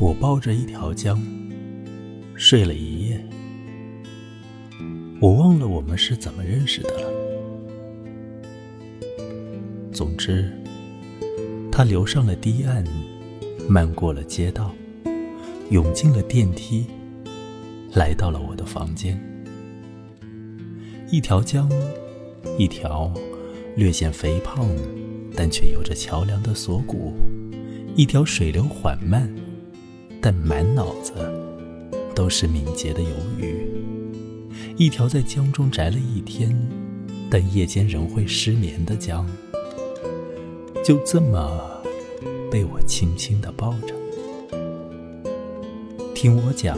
[0.00, 1.20] 我抱着一条江，
[2.36, 3.20] 睡了一夜。
[5.20, 7.10] 我忘了我们是怎么认识的了。
[9.92, 10.52] 总之，
[11.72, 12.84] 他流上了堤岸，
[13.68, 14.72] 漫过了街道，
[15.70, 16.86] 涌进了电梯，
[17.92, 19.20] 来到了我的房间。
[21.10, 21.68] 一条江，
[22.56, 23.12] 一条
[23.74, 24.68] 略显肥胖，
[25.34, 27.12] 但却有着桥梁的锁骨；
[27.96, 29.28] 一条水流缓慢。
[30.30, 31.14] 但满脑子
[32.14, 33.66] 都是敏捷的游鱼，
[34.76, 36.54] 一条在江中宅了一天，
[37.30, 39.26] 但夜间仍会失眠的江，
[40.84, 41.82] 就这么
[42.50, 43.94] 被我轻轻地抱着。
[46.14, 46.76] 听我讲，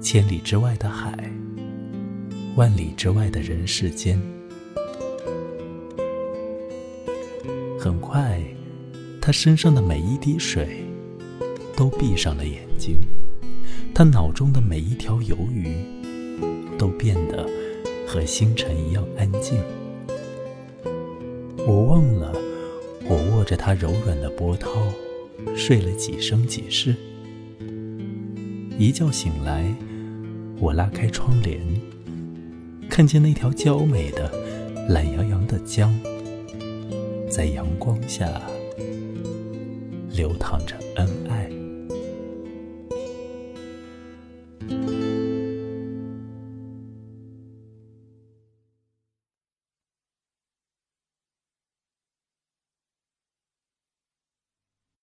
[0.00, 1.16] 千里之外的海，
[2.56, 4.20] 万里之外的人世间。
[7.78, 8.42] 很快，
[9.20, 10.84] 他身上的每一滴水。
[11.78, 12.98] 都闭上了眼睛，
[13.94, 15.76] 他脑中的每一条游鱼
[16.76, 17.48] 都变得
[18.04, 19.62] 和星辰一样安静。
[21.64, 22.34] 我忘了，
[23.08, 24.68] 我握着他柔软的波涛，
[25.54, 26.96] 睡了几生几世。
[28.76, 29.72] 一觉醒来，
[30.58, 31.60] 我拉开窗帘，
[32.90, 34.28] 看见那条娇美的、
[34.88, 35.96] 懒洋洋的江，
[37.30, 38.42] 在阳光下
[40.10, 41.47] 流淌着恩爱。